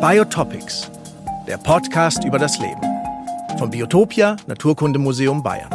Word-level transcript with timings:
Biotopics, 0.00 0.88
der 1.48 1.58
Podcast 1.58 2.24
über 2.24 2.38
das 2.38 2.56
Leben. 2.60 2.80
Vom 3.58 3.68
Biotopia 3.68 4.36
Naturkundemuseum 4.46 5.42
Bayern. 5.42 5.68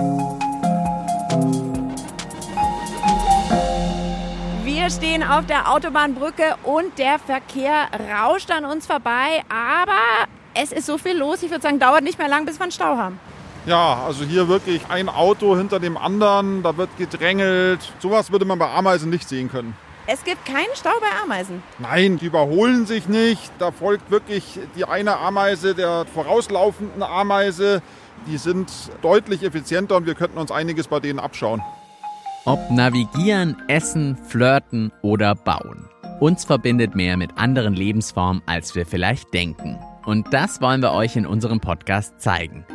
Wir 4.63 4.89
stehen 4.89 5.23
auf 5.23 5.45
der 5.47 5.69
Autobahnbrücke 5.69 6.55
und 6.63 6.97
der 6.97 7.19
Verkehr 7.19 7.89
rauscht 8.17 8.49
an 8.49 8.63
uns 8.63 8.85
vorbei. 8.85 9.43
Aber 9.49 9.91
es 10.53 10.71
ist 10.71 10.85
so 10.85 10.97
viel 10.97 11.17
los, 11.17 11.43
ich 11.43 11.51
würde 11.51 11.63
sagen, 11.63 11.79
dauert 11.79 12.05
nicht 12.05 12.17
mehr 12.17 12.29
lang, 12.29 12.45
bis 12.45 12.57
wir 12.59 12.63
einen 12.63 12.71
Stau 12.71 12.95
haben. 12.95 13.19
Ja, 13.65 14.03
also 14.05 14.23
hier 14.23 14.47
wirklich 14.47 14.83
ein 14.87 15.09
Auto 15.09 15.57
hinter 15.57 15.81
dem 15.81 15.97
anderen, 15.97 16.63
da 16.63 16.77
wird 16.77 16.97
gedrängelt. 16.97 17.91
Sowas 17.99 18.31
würde 18.31 18.45
man 18.45 18.57
bei 18.57 18.69
Ameisen 18.69 19.09
nicht 19.09 19.27
sehen 19.27 19.51
können. 19.51 19.75
Es 20.05 20.23
gibt 20.25 20.45
keinen 20.45 20.75
Stau 20.75 20.91
bei 20.99 21.23
Ameisen. 21.23 21.63
Nein, 21.79 22.17
die 22.17 22.25
überholen 22.25 22.85
sich 22.85 23.07
nicht. 23.07 23.51
Da 23.59 23.71
folgt 23.71 24.11
wirklich 24.11 24.59
die 24.75 24.83
eine 24.83 25.17
Ameise 25.17 25.75
der 25.75 26.05
vorauslaufenden 26.13 27.01
Ameise. 27.01 27.81
Die 28.27 28.37
sind 28.37 28.69
deutlich 29.01 29.43
effizienter 29.43 29.95
und 29.95 30.05
wir 30.05 30.15
könnten 30.15 30.37
uns 30.37 30.51
einiges 30.51 30.89
bei 30.89 30.99
denen 30.99 31.19
abschauen. 31.19 31.61
Ob 32.45 32.59
navigieren, 32.69 33.55
essen, 33.69 34.17
flirten 34.17 34.91
oder 35.01 35.35
bauen. 35.35 35.87
Uns 36.19 36.43
verbindet 36.43 36.95
mehr 36.95 37.15
mit 37.15 37.37
anderen 37.37 37.73
Lebensformen, 37.73 38.41
als 38.45 38.75
wir 38.75 38.85
vielleicht 38.85 39.33
denken. 39.33 39.79
Und 40.05 40.33
das 40.33 40.59
wollen 40.59 40.81
wir 40.81 40.91
euch 40.91 41.15
in 41.15 41.25
unserem 41.25 41.61
Podcast 41.61 42.19
zeigen. 42.19 42.65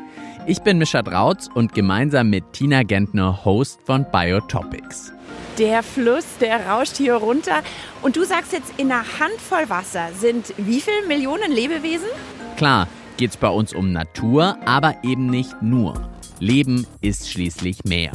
Ich 0.51 0.63
bin 0.63 0.79
Mischa 0.79 1.03
Drautz 1.03 1.51
und 1.53 1.75
gemeinsam 1.75 2.31
mit 2.31 2.55
Tina 2.55 2.83
Gentner 2.83 3.45
Host 3.45 3.81
von 3.85 4.07
Biotopics. 4.11 5.13
Der 5.59 5.83
Fluss, 5.83 6.25
der 6.41 6.69
rauscht 6.69 6.97
hier 6.97 7.17
runter. 7.17 7.63
Und 8.01 8.17
du 8.17 8.25
sagst 8.25 8.55
jetzt, 8.55 8.73
in 8.79 8.91
einer 8.91 9.05
Handvoll 9.21 9.69
Wasser 9.69 10.09
sind 10.19 10.55
wie 10.57 10.81
viele 10.81 11.07
Millionen 11.07 11.53
Lebewesen? 11.53 12.09
Klar, 12.57 12.89
geht 13.19 13.33
es 13.33 13.37
bei 13.37 13.51
uns 13.51 13.75
um 13.75 13.93
Natur, 13.93 14.57
aber 14.65 14.97
eben 15.03 15.27
nicht 15.27 15.61
nur. 15.61 16.09
Leben 16.41 16.87
ist 17.03 17.31
schließlich 17.31 17.85
mehr. 17.85 18.13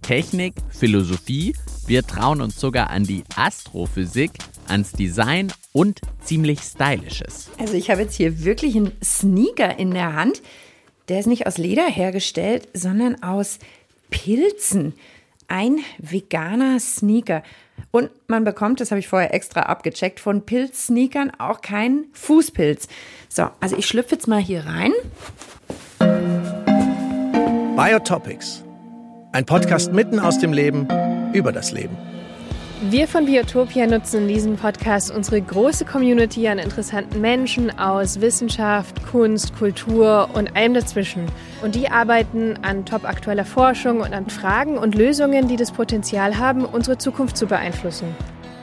Technik, 0.00 0.54
Philosophie, 0.70 1.54
wir 1.86 2.06
trauen 2.06 2.40
uns 2.40 2.58
sogar 2.58 2.88
an 2.88 3.04
die 3.04 3.24
Astrophysik, 3.36 4.30
ans 4.68 4.92
Design 4.92 5.52
und 5.72 6.00
ziemlich 6.22 6.60
Stylisches. 6.60 7.50
Also 7.58 7.74
ich 7.74 7.90
habe 7.90 8.00
jetzt 8.00 8.14
hier 8.14 8.42
wirklich 8.42 8.74
einen 8.74 8.92
Sneaker 9.04 9.78
in 9.78 9.90
der 9.90 10.14
Hand. 10.14 10.40
Der 11.08 11.20
ist 11.20 11.26
nicht 11.26 11.46
aus 11.46 11.58
Leder 11.58 11.86
hergestellt, 11.86 12.68
sondern 12.72 13.22
aus 13.22 13.58
Pilzen. 14.10 14.94
Ein 15.48 15.80
veganer 15.98 16.80
Sneaker. 16.80 17.42
Und 17.90 18.10
man 18.28 18.44
bekommt, 18.44 18.80
das 18.80 18.90
habe 18.90 19.00
ich 19.00 19.08
vorher 19.08 19.34
extra 19.34 19.62
abgecheckt, 19.62 20.18
von 20.18 20.46
Pilz-Sneakern 20.46 21.32
auch 21.38 21.60
keinen 21.60 22.06
Fußpilz. 22.14 22.88
So, 23.28 23.50
also 23.60 23.76
ich 23.76 23.86
schlüpfe 23.86 24.14
jetzt 24.14 24.28
mal 24.28 24.40
hier 24.40 24.64
rein. 24.64 24.92
Biotopics. 27.76 28.64
Ein 29.32 29.44
Podcast 29.44 29.92
mitten 29.92 30.18
aus 30.18 30.38
dem 30.38 30.52
Leben 30.52 30.88
über 31.34 31.52
das 31.52 31.72
Leben. 31.72 31.96
Wir 32.90 33.08
von 33.08 33.24
Biotopia 33.24 33.86
nutzen 33.86 34.22
in 34.22 34.28
diesem 34.28 34.56
Podcast 34.56 35.10
unsere 35.10 35.40
große 35.40 35.86
Community 35.86 36.46
an 36.48 36.58
interessanten 36.58 37.18
Menschen 37.18 37.78
aus 37.78 38.20
Wissenschaft, 38.20 39.02
Kunst, 39.10 39.56
Kultur 39.56 40.28
und 40.34 40.54
allem 40.54 40.74
dazwischen. 40.74 41.24
Und 41.62 41.76
die 41.76 41.88
arbeiten 41.88 42.58
an 42.60 42.84
top 42.84 43.06
aktueller 43.06 43.46
Forschung 43.46 44.00
und 44.02 44.12
an 44.12 44.28
Fragen 44.28 44.76
und 44.76 44.94
Lösungen, 44.94 45.48
die 45.48 45.56
das 45.56 45.72
Potenzial 45.72 46.36
haben, 46.38 46.66
unsere 46.66 46.98
Zukunft 46.98 47.38
zu 47.38 47.46
beeinflussen. 47.46 48.14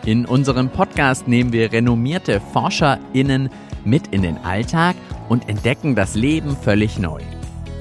In 0.05 0.27
unserem 0.27 0.69
Podcast 0.69 1.27
nehmen 1.27 1.51
wir 1.51 1.71
renommierte 1.71 2.41
ForscherInnen 2.53 3.49
mit 3.85 4.07
in 4.11 4.21
den 4.21 4.37
Alltag 4.37 4.95
und 5.29 5.49
entdecken 5.49 5.95
das 5.95 6.13
Leben 6.13 6.55
völlig 6.55 6.99
neu. 6.99 7.21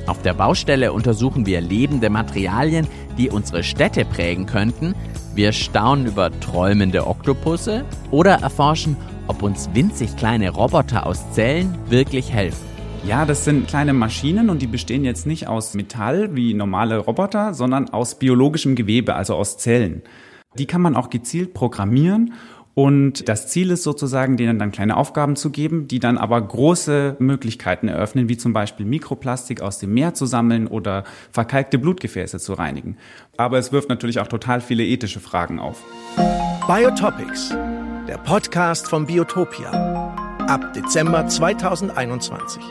Auf 0.07 0.23
der 0.23 0.35
Baustelle 0.35 0.93
untersuchen 0.93 1.47
wir 1.47 1.61
lebende 1.61 2.11
Materialien, 2.11 2.87
die 3.19 3.31
unsere 3.31 3.63
Städte 3.63 4.05
prägen 4.05 4.47
könnten– 4.47 4.95
wir 5.33 5.53
staunen 5.53 6.07
über 6.07 6.33
träumende 6.41 7.07
Oktopusse 7.07 7.85
oder 8.11 8.43
erforschen, 8.43 8.97
ob 9.29 9.45
uns 9.45 9.71
winzig 9.73 10.17
kleine 10.17 10.51
Roboter 10.51 11.07
aus 11.07 11.33
Zellen 11.33 11.79
wirklich 11.89 12.33
helfen. 12.33 12.67
Ja, 13.07 13.25
das 13.25 13.45
sind 13.45 13.69
kleine 13.69 13.93
Maschinen 13.93 14.51
und 14.51 14.61
die 14.61 14.67
bestehen 14.67 15.05
jetzt 15.05 15.27
nicht 15.27 15.47
aus 15.47 15.75
Metall 15.75 16.35
wie 16.35 16.53
normale 16.53 16.99
Roboter, 16.99 17.55
sondern 17.55 17.89
aus 17.91 18.17
biologischem 18.17 18.75
Gewebe, 18.75 19.15
also 19.15 19.37
aus 19.37 19.57
Zellen. 19.57 20.03
Die 20.59 20.67
kann 20.67 20.83
man 20.83 20.97
auch 20.97 21.11
gezielt 21.11 21.55
programmieren 21.55 22.35
und 22.75 23.29
das 23.29 23.49
Ziel 23.49 23.71
ist 23.71 23.83
sozusagen, 23.83 24.37
denen 24.37 24.59
dann 24.59 24.71
kleine 24.71 24.97
Aufgaben 24.97 25.37
zu 25.37 25.51
geben, 25.51 25.89
die 25.89 25.99
dann 25.99 26.19
aber 26.19 26.41
große 26.41 27.17
Möglichkeiten 27.19 27.89
eröffnen, 27.89 28.29
wie 28.29 28.37
zum 28.37 28.53
Beispiel 28.53 28.87
Mikroplastik 28.87 29.61
aus 29.61 29.79
dem 29.79 29.93
Meer 29.93 30.15
zu 30.15 30.27
sammeln 30.27 30.67
oder 30.67 31.05
verkalkte 31.33 31.79
Blutgefäße 31.79 32.39
zu 32.39 32.55
reinigen. 32.55 32.97
Aber 33.37 33.59
es 33.59 33.73
wirft 33.73 33.89
natürlich 33.89 34.21
auch 34.21 34.29
total 34.29 34.61
viele 34.61 34.85
ethische 34.85 35.21
Fragen 35.21 35.59
auf. 35.59 35.83
Biotopics, 36.67 37.51
der 38.07 38.19
Podcast 38.19 38.89
von 38.89 39.07
Biotopia. 39.07 40.17
Ab 40.47 40.73
Dezember 40.75 41.27
2021. 41.27 42.63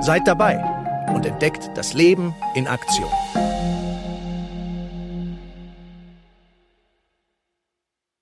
Seid 0.00 0.26
dabei 0.26 0.62
und 1.14 1.26
entdeckt 1.26 1.70
das 1.74 1.94
Leben 1.94 2.34
in 2.54 2.66
Aktion. 2.66 3.10